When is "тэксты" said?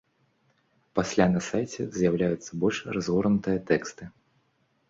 3.73-4.03